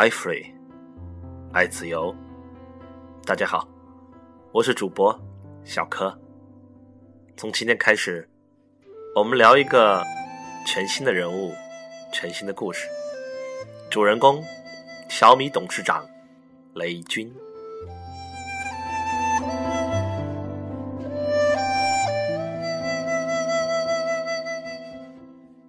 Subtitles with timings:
[0.00, 0.46] ，i free，
[1.52, 2.14] 爱自由。
[3.26, 3.68] 大家好，
[4.50, 5.14] 我是主播
[5.62, 6.18] 小柯。
[7.36, 8.26] 从今天开始，
[9.14, 10.02] 我们聊一个
[10.66, 11.52] 全新的人物，
[12.14, 12.88] 全新的故事。
[13.90, 14.42] 主人公
[15.10, 16.02] 小米董事长
[16.72, 17.30] 雷军。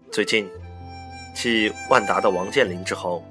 [0.09, 0.49] 最近，
[1.35, 3.21] 继万达的王健林之后，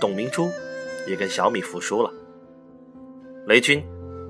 [0.00, 0.50] 董明珠
[1.06, 2.10] 也跟小米服输了。
[3.46, 3.84] 雷军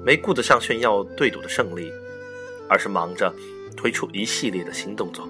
[0.05, 1.91] 没顾得上炫耀对赌的胜利，
[2.69, 3.33] 而是忙着
[3.77, 5.29] 推出一系列的新动作，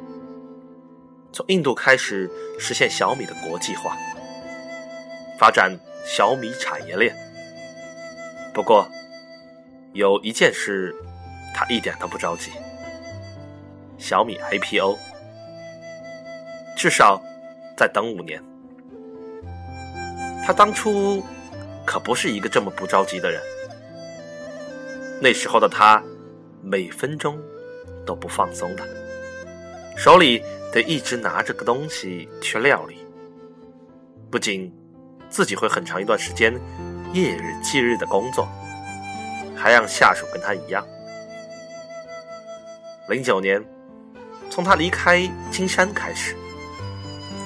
[1.33, 3.97] 从印度开始实现小米的国际化，
[5.39, 7.15] 发展小米产业链。
[8.53, 8.89] 不过，
[9.93, 10.95] 有一件事
[11.55, 12.51] 他一点都不着急：
[13.99, 14.97] 小米 IPO。
[16.77, 17.21] 至少
[17.77, 18.43] 再等五年。
[20.51, 21.25] 他当初
[21.87, 23.41] 可不是一个这么不着急的人。
[25.23, 26.03] 那时候的他，
[26.61, 27.39] 每分钟
[28.05, 28.83] 都不放松的，
[29.97, 30.43] 手里
[30.73, 33.07] 得一直拿着个东西去料理。
[34.29, 34.75] 不仅
[35.29, 36.53] 自己会很长一段时间
[37.13, 38.49] 夜日继日的工作，
[39.55, 40.85] 还让下属跟他一样。
[43.09, 43.65] 零九年，
[44.51, 46.35] 从他离开金山开始。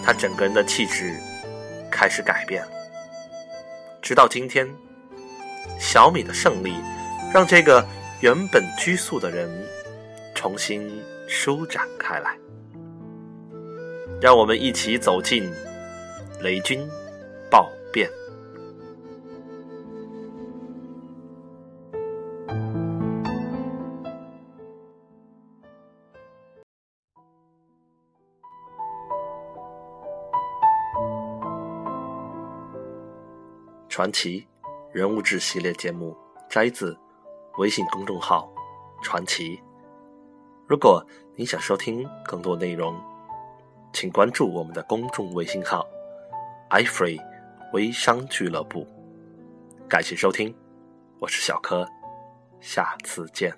[0.02, 1.14] 他整个人的气质
[1.91, 2.70] 开始改变了，
[4.05, 4.69] 直到今天，
[5.80, 6.74] 小米的胜利
[7.33, 7.83] 让这个
[8.20, 9.48] 原本拘束的人
[10.34, 12.36] 重新舒展开来。
[14.20, 15.50] 让我们一起走进
[16.42, 16.86] 雷军
[17.50, 18.06] 暴变。
[33.94, 34.44] 传奇
[34.92, 36.16] 人物志系列节目
[36.50, 36.98] 摘自
[37.58, 38.52] 微信公众号
[39.05, 39.62] “传奇”。
[40.66, 41.00] 如果
[41.36, 43.00] 你想收听更多内容，
[43.92, 45.86] 请关注我们的公众微信号
[46.70, 47.22] “iFree
[47.72, 48.84] 微商俱乐部”。
[49.88, 50.52] 感谢收听，
[51.20, 51.88] 我是小柯，
[52.60, 53.56] 下次见。